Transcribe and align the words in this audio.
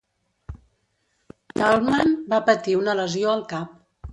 Tallman 1.61 2.17
va 2.33 2.41
patir 2.51 2.77
una 2.81 2.99
lesió 3.01 3.33
al 3.37 3.47
cap. 3.53 3.79